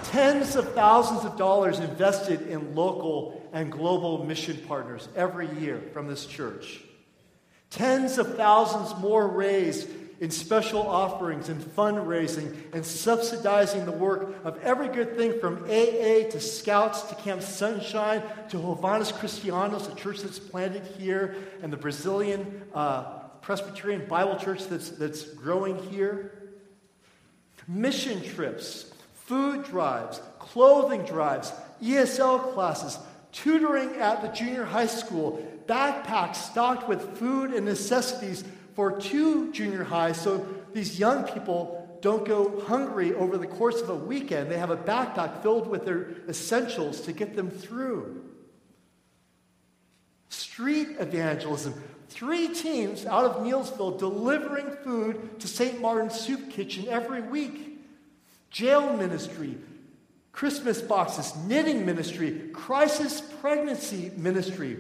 Tens 0.06 0.56
of 0.56 0.74
thousands 0.74 1.26
of 1.26 1.38
dollars 1.38 1.80
invested 1.80 2.44
in 2.48 2.76
local 2.76 3.42
and 3.54 3.72
global 3.72 4.26
mission 4.26 4.58
partners 4.68 5.08
every 5.16 5.50
year 5.60 5.82
from 5.94 6.08
this 6.08 6.26
church. 6.26 6.82
Tens 7.70 8.20
of 8.20 8.36
thousands 8.36 8.96
more 9.02 9.28
raised 9.28 9.90
in 10.20 10.30
special 10.30 10.82
offerings 10.88 11.50
and 11.50 11.62
fundraising 11.62 12.56
and 12.74 12.86
subsidizing 12.86 13.86
the 13.86 13.92
work 13.92 14.36
of 14.44 14.62
every 14.62 14.88
good 14.88 15.18
thing 15.18 15.40
from 15.40 15.64
AA 15.64 16.30
to 16.30 16.40
Scouts 16.40 17.02
to 17.04 17.16
Camp 17.16 17.42
Sunshine 17.42 18.22
to 18.50 18.58
Jóvenes 18.58 19.12
Cristianos, 19.12 19.92
a 19.92 19.96
church 19.96 20.22
that's 20.22 20.40
planted 20.40 20.86
here, 21.00 21.36
and 21.62 21.74
the 21.74 21.78
Brazilian 21.78 22.62
uh, 22.74 23.20
Presbyterian 23.42 24.06
Bible 24.08 24.38
Church 24.38 24.68
that's, 24.68 24.90
that's 24.92 25.24
growing 25.24 25.78
here. 25.90 26.43
Mission 27.68 28.22
trips, 28.22 28.92
food 29.14 29.64
drives, 29.64 30.22
clothing 30.40 31.04
drives, 31.04 31.52
ESL 31.82 32.54
classes, 32.54 32.98
tutoring 33.32 33.96
at 33.98 34.22
the 34.22 34.28
junior 34.30 34.66
high 34.66 34.88
school, 34.88 35.46
backpacks 35.66 36.36
stocked 36.36 36.88
with 36.88 37.18
food 37.18 37.52
and 37.52 37.66
necessities 37.66 38.44
for 38.76 39.00
two 39.00 39.52
junior 39.52 39.84
highs 39.84 40.20
so 40.20 40.46
these 40.74 41.00
young 41.00 41.24
people 41.24 41.80
don't 42.02 42.26
go 42.26 42.62
hungry 42.68 43.14
over 43.14 43.38
the 43.38 43.48
course 43.48 43.80
of 43.80 43.90
a 43.90 43.96
weekend. 43.96 44.52
They 44.52 44.58
have 44.58 44.72
a 44.72 44.78
backpack 44.78 45.42
filled 45.42 45.68
with 45.68 45.86
their 45.86 46.10
essentials 46.28 47.02
to 47.02 47.14
get 47.14 47.36
them 47.36 47.50
through. 47.50 48.30
Street 50.28 50.98
evangelism. 51.00 51.74
Three 52.10 52.54
teams 52.54 53.06
out 53.06 53.26
of 53.26 53.38
Neelsville 53.44 53.98
delivering 53.98 54.72
food 54.84 55.40
to 55.40 55.48
St. 55.48 55.82
Martin's 55.82 56.20
Soup 56.20 56.50
Kitchen 56.50 56.88
every 56.88 57.22
week. 57.22 57.80
Jail 58.50 58.96
ministry, 58.96 59.58
Christmas 60.32 60.82
boxes, 60.82 61.36
knitting 61.48 61.86
ministry, 61.86 62.50
crisis 62.54 63.22
pregnancy 63.42 64.12
ministry, 64.16 64.78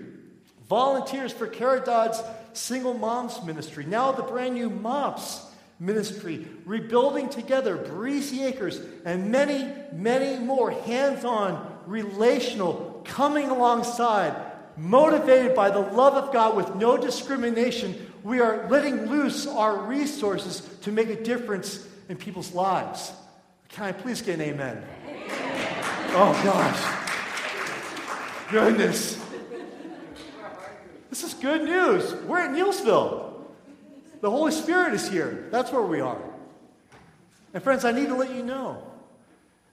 volunteers 0.70 1.32
for 1.32 1.48
Caridad's 1.48 2.22
single 2.54 2.94
moms 2.94 3.44
ministry, 3.44 3.86
now 3.86 4.12
the 4.12 4.24
brand 4.24 4.54
new 4.54 4.70
MOPS 4.70 5.46
ministry, 5.80 6.48
rebuilding 6.66 7.30
together 7.30 7.76
Breezy 7.76 8.44
Acres, 8.44 8.80
and 9.06 9.32
many, 9.32 9.74
many 9.92 10.40
more 10.40 10.72
hands 10.72 11.26
on, 11.26 11.78
relational, 11.86 13.02
coming 13.06 13.50
alongside, 13.50 14.36
motivated 14.78 15.56
by 15.56 15.70
the 15.70 15.80
love 15.80 16.14
of 16.14 16.34
God 16.34 16.56
with 16.56 16.76
no 16.76 16.98
discrimination. 16.98 18.12
We 18.24 18.40
are 18.40 18.68
letting 18.70 19.08
loose 19.08 19.46
our 19.46 19.78
resources 19.78 20.62
to 20.82 20.92
make 20.92 21.10
a 21.10 21.22
difference 21.24 21.88
in 22.10 22.18
people's 22.18 22.54
lives. 22.54 23.12
Can 23.70 23.86
I 23.86 23.92
please 23.92 24.22
get 24.22 24.36
an 24.36 24.42
amen? 24.42 24.84
Oh, 26.16 26.40
gosh. 26.44 27.04
Goodness. 28.52 29.20
This 31.10 31.24
is 31.24 31.34
good 31.34 31.64
news. 31.64 32.14
We're 32.24 32.40
at 32.40 32.52
Neelsville. 32.52 33.34
The 34.22 34.30
Holy 34.30 34.52
Spirit 34.52 34.94
is 34.94 35.10
here. 35.10 35.48
That's 35.52 35.72
where 35.72 35.82
we 35.82 36.00
are. 36.00 36.22
And 37.54 37.62
friends, 37.62 37.86
I 37.86 37.92
need 37.92 38.08
to 38.08 38.16
let 38.16 38.34
you 38.34 38.42
know 38.42 38.84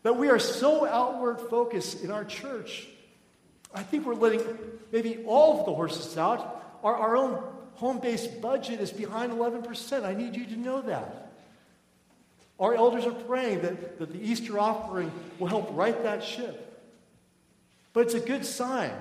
that 0.03 0.17
we 0.17 0.29
are 0.29 0.39
so 0.39 0.87
outward 0.87 1.41
focused 1.41 2.03
in 2.03 2.11
our 2.11 2.25
church. 2.25 2.89
I 3.75 3.83
think 3.83 4.07
we're 4.07 4.15
letting 4.15 4.43
maybe 4.93 5.23
all 5.27 5.61
of 5.61 5.67
the 5.67 5.75
horses 5.75 6.17
out. 6.19 6.79
Our, 6.83 6.95
our 6.95 7.17
own 7.17 7.43
home 7.75 8.01
based 8.01 8.41
budget 8.41 8.81
is 8.81 8.93
behind 8.93 9.33
11%. 9.33 10.05
I 10.05 10.15
need 10.15 10.37
you 10.37 10.45
to 10.47 10.57
know 10.57 10.83
that. 10.83 11.33
Our 12.59 12.75
elders 12.75 13.07
are 13.07 13.13
praying 13.13 13.63
that, 13.63 13.99
that 13.99 14.13
the 14.13 14.21
Easter 14.21 14.59
offering 14.59 15.11
will 15.39 15.47
help 15.47 15.71
right 15.73 16.03
that 16.03 16.23
ship. 16.23 16.67
But 17.93 18.07
it's 18.07 18.15
a 18.15 18.21
good 18.21 18.45
sign 18.45 18.93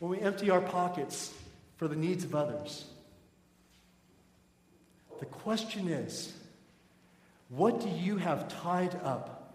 when 0.00 0.10
we 0.10 0.20
empty 0.20 0.50
our 0.50 0.60
pockets 0.60 1.32
for 1.78 1.88
the 1.88 1.96
needs 1.96 2.24
of 2.24 2.34
others. 2.34 2.84
The 5.20 5.26
question 5.26 5.88
is 5.88 6.32
what 7.48 7.80
do 7.80 7.88
you 7.88 8.16
have 8.16 8.48
tied 8.48 8.94
up, 9.02 9.54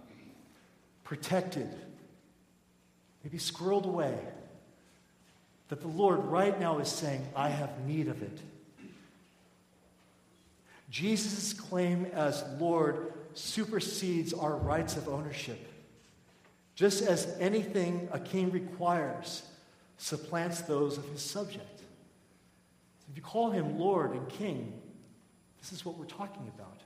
protected, 1.03 1.69
maybe 3.23 3.37
squirreled 3.37 3.85
away, 3.85 4.17
that 5.69 5.81
the 5.81 5.87
Lord 5.87 6.23
right 6.25 6.59
now 6.59 6.79
is 6.79 6.89
saying, 6.89 7.25
I 7.35 7.49
have 7.49 7.85
need 7.85 8.07
of 8.07 8.21
it? 8.21 8.39
Jesus' 10.89 11.53
claim 11.53 12.05
as 12.13 12.43
Lord 12.59 13.13
supersedes 13.33 14.33
our 14.33 14.55
rights 14.55 14.97
of 14.97 15.07
ownership. 15.07 15.67
Just 16.75 17.03
as 17.03 17.35
anything 17.39 18.09
a 18.11 18.19
king 18.19 18.51
requires 18.51 19.43
supplants 19.97 20.61
those 20.61 20.97
of 20.97 21.05
his 21.09 21.21
subject. 21.21 21.81
If 23.11 23.17
you 23.17 23.21
call 23.21 23.51
him 23.51 23.77
Lord 23.77 24.11
and 24.11 24.27
King, 24.29 24.73
this 25.59 25.73
is 25.73 25.83
what 25.85 25.97
we're 25.97 26.05
talking 26.05 26.49
about. 26.55 26.81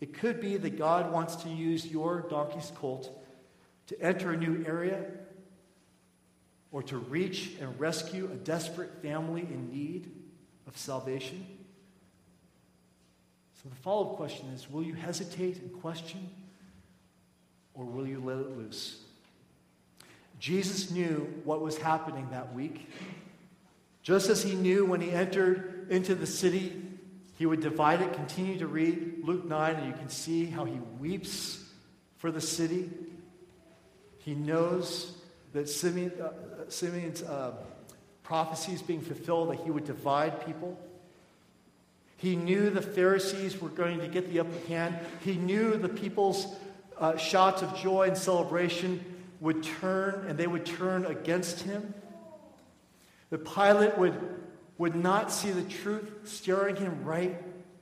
It 0.00 0.12
could 0.14 0.40
be 0.40 0.56
that 0.56 0.76
God 0.76 1.12
wants 1.12 1.36
to 1.36 1.48
use 1.48 1.86
your 1.86 2.22
donkey's 2.28 2.72
colt 2.74 3.23
to 3.88 4.00
enter 4.00 4.32
a 4.32 4.36
new 4.36 4.64
area 4.66 5.04
or 6.72 6.82
to 6.82 6.98
reach 6.98 7.52
and 7.60 7.78
rescue 7.78 8.28
a 8.32 8.36
desperate 8.36 9.02
family 9.02 9.42
in 9.42 9.70
need 9.70 10.10
of 10.66 10.76
salvation. 10.76 11.46
So 13.62 13.68
the 13.68 13.76
follow 13.76 14.10
up 14.10 14.16
question 14.16 14.48
is 14.48 14.68
will 14.68 14.82
you 14.82 14.94
hesitate 14.94 15.60
and 15.60 15.72
question, 15.80 16.28
or 17.74 17.84
will 17.84 18.06
you 18.06 18.20
let 18.20 18.38
it 18.38 18.56
loose? 18.56 19.00
Jesus 20.40 20.90
knew 20.90 21.32
what 21.44 21.60
was 21.60 21.78
happening 21.78 22.28
that 22.30 22.54
week. 22.54 22.90
Just 24.02 24.28
as 24.28 24.42
he 24.42 24.54
knew 24.54 24.84
when 24.84 25.00
he 25.00 25.10
entered 25.10 25.86
into 25.88 26.14
the 26.14 26.26
city, 26.26 26.82
he 27.38 27.46
would 27.46 27.60
divide 27.60 28.02
it. 28.02 28.12
Continue 28.12 28.58
to 28.58 28.66
read 28.66 29.22
Luke 29.24 29.46
9, 29.46 29.74
and 29.74 29.86
you 29.86 29.94
can 29.94 30.08
see 30.08 30.44
how 30.44 30.64
he 30.64 30.78
weeps 31.00 31.64
for 32.16 32.30
the 32.30 32.40
city. 32.40 32.90
He 34.24 34.34
knows 34.34 35.12
that 35.52 35.68
Simeon, 35.68 36.12
uh, 36.18 36.30
Simeon's 36.68 37.22
uh, 37.22 37.52
prophecy 38.22 38.72
is 38.72 38.80
being 38.80 39.02
fulfilled, 39.02 39.50
that 39.50 39.60
he 39.60 39.70
would 39.70 39.84
divide 39.84 40.46
people. 40.46 40.80
He 42.16 42.34
knew 42.34 42.70
the 42.70 42.80
Pharisees 42.80 43.60
were 43.60 43.68
going 43.68 44.00
to 44.00 44.08
get 44.08 44.32
the 44.32 44.40
upper 44.40 44.66
hand. 44.66 44.98
He 45.20 45.34
knew 45.34 45.76
the 45.76 45.90
people's 45.90 46.46
uh, 46.98 47.18
shouts 47.18 47.60
of 47.60 47.76
joy 47.76 48.08
and 48.08 48.16
celebration 48.16 49.04
would 49.40 49.62
turn, 49.62 50.24
and 50.26 50.38
they 50.38 50.46
would 50.46 50.64
turn 50.64 51.04
against 51.04 51.60
him. 51.60 51.92
The 53.28 53.36
Pilate 53.36 53.98
would, 53.98 54.18
would 54.78 54.94
not 54.94 55.32
see 55.32 55.50
the 55.50 55.68
truth 55.68 56.10
staring 56.24 56.76
him 56.76 57.04
right 57.04 57.36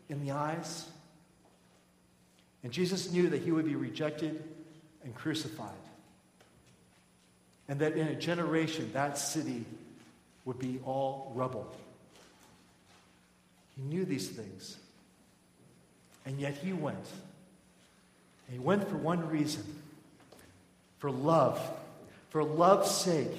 in 0.08 0.24
the 0.24 0.32
eyes. 0.32 0.88
And 2.64 2.72
Jesus 2.72 3.12
knew 3.12 3.28
that 3.28 3.42
he 3.42 3.52
would 3.52 3.66
be 3.66 3.76
rejected 3.76 4.42
and 5.04 5.14
crucified. 5.14 5.70
And 7.72 7.80
that 7.80 7.96
in 7.96 8.06
a 8.06 8.14
generation, 8.14 8.90
that 8.92 9.16
city 9.16 9.64
would 10.44 10.58
be 10.58 10.78
all 10.84 11.32
rubble. 11.34 11.74
He 13.74 13.80
knew 13.80 14.04
these 14.04 14.28
things. 14.28 14.76
And 16.26 16.38
yet 16.38 16.52
he 16.52 16.74
went. 16.74 16.98
And 18.46 18.52
he 18.52 18.58
went 18.58 18.86
for 18.90 18.98
one 18.98 19.26
reason 19.30 19.64
for 20.98 21.10
love. 21.10 21.58
For 22.28 22.44
love's 22.44 22.90
sake. 22.90 23.32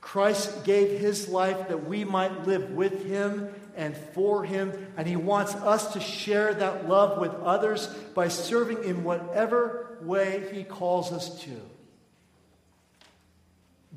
Christ 0.00 0.64
gave 0.64 0.98
his 0.98 1.28
life 1.28 1.68
that 1.68 1.86
we 1.86 2.02
might 2.02 2.46
live 2.46 2.70
with 2.70 3.04
him 3.04 3.50
and 3.76 3.94
for 4.14 4.42
him, 4.42 4.72
and 4.96 5.06
he 5.06 5.16
wants 5.16 5.54
us 5.54 5.92
to 5.92 6.00
share 6.00 6.54
that 6.54 6.88
love 6.88 7.18
with 7.18 7.34
others 7.34 7.88
by 8.14 8.28
serving 8.28 8.84
in 8.84 9.04
whatever 9.04 9.98
way 10.00 10.48
he 10.50 10.64
calls 10.64 11.12
us 11.12 11.42
to. 11.42 11.60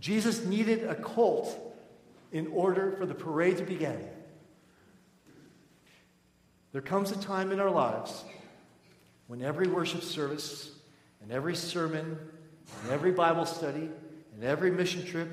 Jesus 0.04 0.44
needed 0.44 0.84
a 0.84 0.96
colt 0.96 1.58
in 2.34 2.48
order 2.48 2.92
for 2.98 3.06
the 3.06 3.16
parade 3.16 3.56
to 3.60 3.64
begin. 3.64 4.06
There 6.74 6.82
comes 6.82 7.12
a 7.12 7.18
time 7.18 7.54
in 7.54 7.62
our 7.62 7.72
lives 7.72 8.22
when 9.28 9.42
every 9.42 9.70
worship 9.70 10.04
service 10.04 10.72
and 11.22 11.32
every 11.32 11.56
sermon 11.56 12.18
and 12.82 12.92
every 12.92 13.14
Bible 13.14 13.46
study 13.46 13.90
and 14.36 14.44
every 14.44 14.72
mission 14.72 15.06
trip 15.06 15.30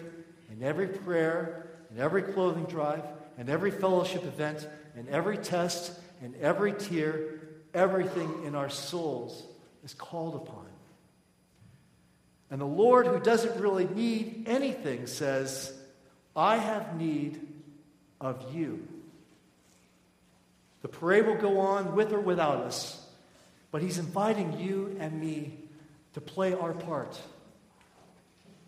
and 0.51 0.63
every 0.63 0.87
prayer, 0.87 1.67
and 1.91 1.99
every 1.99 2.23
clothing 2.23 2.67
drive, 2.67 3.03
and 3.39 3.49
every 3.49 3.73
fellowship 3.73 4.23
event, 4.25 4.69
and 4.95 5.09
every 5.09 5.37
test, 5.37 5.99
and 6.23 6.37
every 6.37 6.75
tear, 6.75 7.41
everything 7.75 8.45
in 8.45 8.55
our 8.55 8.71
souls 8.71 9.43
is 9.83 9.95
called 9.95 10.37
upon. 10.37 10.70
And 12.51 12.61
the 12.61 12.67
Lord, 12.67 13.07
who 13.07 13.21
doesn't 13.21 13.61
really 13.61 13.87
need 13.87 14.45
anything, 14.47 15.07
says, 15.07 15.73
I 16.35 16.57
have 16.57 16.97
need 16.97 17.41
of 18.21 18.55
you. 18.55 18.87
The 20.83 20.89
parade 20.89 21.27
will 21.27 21.37
go 21.37 21.61
on 21.61 21.95
with 21.95 22.13
or 22.13 22.21
without 22.21 22.59
us, 22.59 23.07
but 23.71 23.83
He's 23.83 23.99
inviting 23.99 24.59
you 24.59 24.97
and 24.99 25.21
me 25.21 25.59
to 26.15 26.21
play 26.21 26.55
our 26.55 26.73
part. 26.73 27.21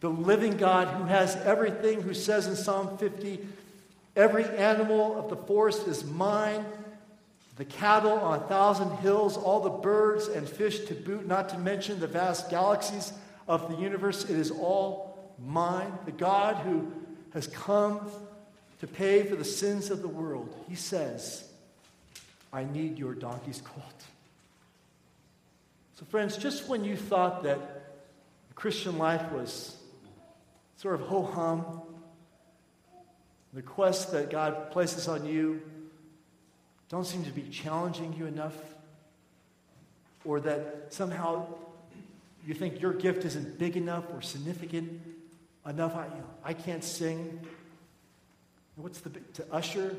The 0.00 0.10
living 0.10 0.56
God 0.56 0.88
who 0.88 1.04
has 1.04 1.36
everything, 1.36 2.02
who 2.02 2.14
says 2.14 2.46
in 2.46 2.56
Psalm 2.56 2.98
50, 2.98 3.40
Every 4.14 4.44
animal 4.44 5.18
of 5.18 5.30
the 5.30 5.36
forest 5.36 5.88
is 5.88 6.04
mine, 6.04 6.66
the 7.56 7.64
cattle 7.64 8.18
on 8.18 8.40
a 8.40 8.42
thousand 8.46 8.90
hills, 8.98 9.36
all 9.36 9.60
the 9.60 9.70
birds 9.70 10.28
and 10.28 10.46
fish 10.46 10.80
to 10.86 10.94
boot, 10.94 11.26
not 11.26 11.48
to 11.50 11.58
mention 11.58 11.98
the 11.98 12.06
vast 12.06 12.50
galaxies 12.50 13.12
of 13.48 13.68
the 13.70 13.76
universe. 13.76 14.24
It 14.24 14.37
is 14.37 14.50
all 14.50 15.35
mine. 15.44 15.92
The 16.05 16.12
God 16.12 16.57
who 16.57 16.92
has 17.33 17.46
come 17.46 18.11
to 18.81 18.87
pay 18.87 19.24
for 19.24 19.37
the 19.37 19.44
sins 19.44 19.90
of 19.90 20.02
the 20.02 20.09
world, 20.09 20.55
he 20.68 20.74
says, 20.74 21.48
I 22.52 22.64
need 22.64 22.98
your 22.98 23.14
donkey's 23.14 23.62
colt. 23.62 24.05
So, 25.98 26.05
friends, 26.07 26.37
just 26.37 26.68
when 26.68 26.85
you 26.85 26.96
thought 26.96 27.44
that 27.44 27.59
the 28.48 28.55
Christian 28.55 28.98
life 28.98 29.31
was 29.33 29.76
sort 30.76 30.96
of 30.96 31.02
ho 31.02 31.22
hum, 31.22 31.83
the 33.55 33.62
quest 33.62 34.12
that 34.12 34.31
God 34.31 34.70
places 34.70 35.09
on 35.09 35.24
you 35.26 35.62
don't 36.88 37.07
seem 37.07 37.24
to 37.24 37.31
be 37.31 37.42
challenging 37.42 38.12
you 38.14 38.26
enough, 38.26 38.57
or 40.24 40.40
that 40.40 40.87
somehow 40.90 41.46
you 42.46 42.55
think 42.55 42.81
your 42.81 42.92
gift 42.92 43.24
isn't 43.24 43.59
big 43.59 43.76
enough 43.76 44.05
or 44.12 44.20
significant 44.20 45.00
enough. 45.66 45.94
I, 45.94 46.07
you 46.07 46.14
know, 46.14 46.31
I 46.44 46.55
can't 46.55 46.83
sing. 46.83 47.40
What's 48.76 49.00
the 49.00 49.11
to 49.11 49.46
usher? 49.52 49.96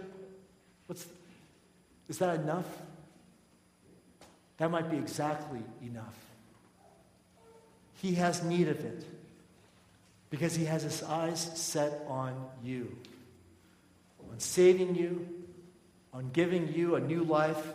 What's 0.88 1.06
is 2.10 2.18
that 2.18 2.40
enough? 2.40 2.68
That 4.58 4.70
might 4.70 4.90
be 4.90 4.98
exactly 4.98 5.62
enough. 5.82 6.18
He 8.02 8.16
has 8.16 8.44
need 8.44 8.68
of 8.68 8.84
it 8.84 9.06
because 10.30 10.54
he 10.56 10.66
has 10.66 10.84
his 10.84 11.02
eyes 11.04 11.52
set 11.56 12.06
on 12.08 12.36
you, 12.64 12.96
on 14.32 14.40
saving 14.40 14.96
you, 14.96 15.28
on 16.14 16.30
giving 16.34 16.74
you 16.74 16.96
a 16.96 17.00
new 17.00 17.24
life, 17.24 17.74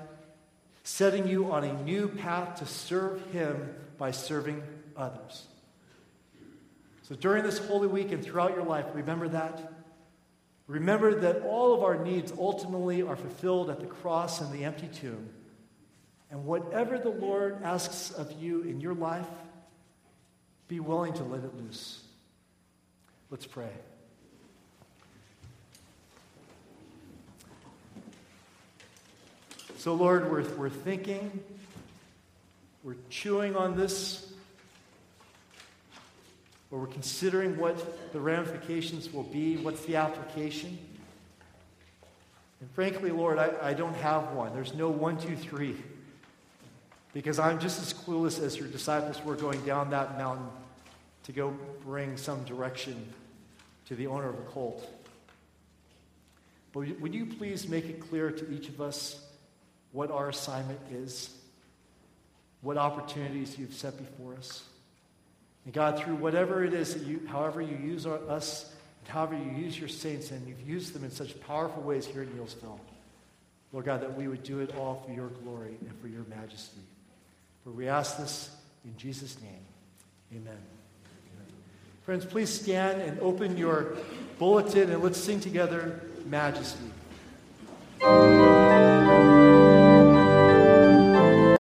setting 0.84 1.26
you 1.26 1.50
on 1.50 1.64
a 1.64 1.72
new 1.84 2.08
path 2.08 2.58
to 2.58 2.66
serve 2.66 3.24
him 3.32 3.74
by 3.98 4.12
serving 4.12 4.62
others. 4.96 5.46
So 7.02 7.14
during 7.14 7.42
this 7.42 7.58
Holy 7.58 7.88
Week 7.88 8.12
and 8.12 8.22
throughout 8.22 8.54
your 8.54 8.64
life, 8.64 8.86
remember 8.94 9.28
that. 9.28 9.72
Remember 10.66 11.20
that 11.20 11.42
all 11.42 11.74
of 11.74 11.82
our 11.82 11.96
needs 11.96 12.32
ultimately 12.38 13.02
are 13.02 13.16
fulfilled 13.16 13.70
at 13.70 13.80
the 13.80 13.86
cross 13.86 14.40
and 14.40 14.52
the 14.52 14.64
empty 14.64 14.88
tomb. 14.88 15.30
And 16.30 16.44
whatever 16.44 16.98
the 16.98 17.08
Lord 17.08 17.62
asks 17.62 18.10
of 18.10 18.30
you 18.32 18.60
in 18.62 18.80
your 18.80 18.92
life, 18.92 19.26
be 20.68 20.80
willing 20.80 21.14
to 21.14 21.24
let 21.24 21.42
it 21.42 21.56
loose. 21.56 22.02
Let's 23.30 23.46
pray. 23.46 23.70
So, 29.78 29.94
Lord, 29.94 30.30
we're, 30.30 30.42
we're 30.56 30.68
thinking, 30.68 31.42
we're 32.88 32.96
chewing 33.10 33.54
on 33.54 33.76
this, 33.76 34.32
or 36.70 36.78
we're 36.78 36.86
considering 36.86 37.58
what 37.58 38.14
the 38.14 38.18
ramifications 38.18 39.12
will 39.12 39.24
be, 39.24 39.58
what's 39.58 39.84
the 39.84 39.96
application. 39.96 40.78
And 42.62 42.70
frankly, 42.70 43.10
Lord, 43.10 43.36
I, 43.36 43.52
I 43.60 43.74
don't 43.74 43.92
have 43.96 44.32
one. 44.32 44.54
There's 44.54 44.72
no 44.72 44.88
one, 44.88 45.18
two, 45.18 45.36
three. 45.36 45.76
Because 47.12 47.38
I'm 47.38 47.60
just 47.60 47.78
as 47.82 47.92
clueless 47.92 48.42
as 48.42 48.56
your 48.56 48.68
disciples 48.68 49.22
were 49.22 49.36
going 49.36 49.62
down 49.66 49.90
that 49.90 50.16
mountain 50.16 50.48
to 51.24 51.32
go 51.32 51.54
bring 51.84 52.16
some 52.16 52.42
direction 52.44 53.06
to 53.88 53.96
the 53.96 54.06
owner 54.06 54.30
of 54.30 54.36
a 54.36 54.42
colt. 54.44 54.90
But 56.72 56.98
would 57.02 57.14
you 57.14 57.26
please 57.26 57.68
make 57.68 57.84
it 57.84 58.00
clear 58.08 58.30
to 58.30 58.50
each 58.50 58.70
of 58.70 58.80
us 58.80 59.22
what 59.92 60.10
our 60.10 60.30
assignment 60.30 60.80
is, 60.90 61.37
what 62.62 62.76
opportunities 62.76 63.58
you've 63.58 63.74
set 63.74 63.96
before 63.96 64.34
us? 64.34 64.64
And 65.64 65.74
God, 65.74 65.98
through 65.98 66.16
whatever 66.16 66.64
it 66.64 66.72
is 66.72 66.94
that 66.94 67.04
you, 67.04 67.20
however 67.28 67.60
you 67.60 67.76
use 67.76 68.06
our, 68.06 68.18
us, 68.28 68.72
and 69.00 69.12
however 69.12 69.36
you 69.36 69.64
use 69.64 69.78
your 69.78 69.88
saints, 69.88 70.30
and 70.30 70.46
you've 70.46 70.66
used 70.68 70.94
them 70.94 71.04
in 71.04 71.10
such 71.10 71.38
powerful 71.42 71.82
ways 71.82 72.06
here 72.06 72.22
in 72.22 72.28
Neelsville, 72.30 72.80
Lord 73.72 73.84
God, 73.84 74.00
that 74.00 74.16
we 74.16 74.28
would 74.28 74.42
do 74.42 74.60
it 74.60 74.74
all 74.76 75.02
for 75.06 75.12
your 75.12 75.28
glory 75.28 75.76
and 75.80 76.00
for 76.00 76.08
your 76.08 76.24
majesty. 76.24 76.80
For 77.64 77.70
we 77.70 77.86
ask 77.88 78.16
this 78.16 78.50
in 78.84 78.96
Jesus' 78.96 79.36
name. 79.42 80.40
Amen. 80.40 80.58
Friends, 82.04 82.24
please 82.24 82.48
stand 82.48 83.02
and 83.02 83.20
open 83.20 83.58
your 83.58 83.94
bulletin 84.38 84.90
and 84.90 85.02
let's 85.02 85.18
sing 85.18 85.40
together 85.40 86.00
Majesty. 86.24 86.78